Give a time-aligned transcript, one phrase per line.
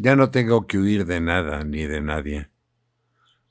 [0.00, 2.50] Ya no tengo que huir de nada ni de nadie.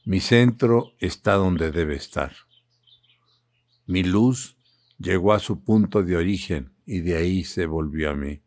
[0.06, 2.32] Mi centro está donde debe estar.
[3.86, 4.56] Mi luz
[4.98, 8.44] llegó a su punto de origen y de ahí se volvió a mí.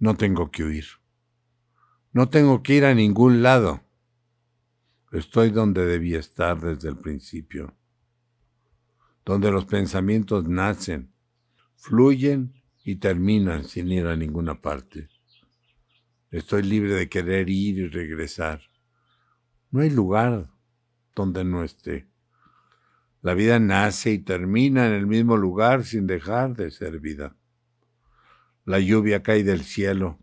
[0.00, 0.86] No tengo que huir.
[2.12, 3.84] No tengo que ir a ningún lado.
[5.12, 7.76] Estoy donde debía estar desde el principio,
[9.24, 11.12] donde los pensamientos nacen,
[11.76, 15.10] fluyen y terminan sin ir a ninguna parte.
[16.36, 18.60] Estoy libre de querer ir y regresar.
[19.70, 20.50] No hay lugar
[21.14, 22.08] donde no esté.
[23.22, 27.34] La vida nace y termina en el mismo lugar sin dejar de ser vida.
[28.66, 30.18] La lluvia cae del cielo,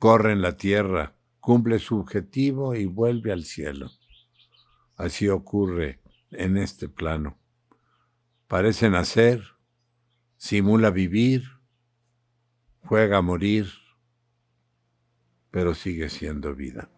[0.00, 3.92] corre en la tierra, cumple su objetivo y vuelve al cielo.
[4.96, 6.00] Así ocurre
[6.32, 7.38] en este plano.
[8.48, 9.44] Parece nacer,
[10.36, 11.44] simula vivir,
[12.80, 13.81] juega a morir,
[15.52, 16.88] pero sigue siendo vida.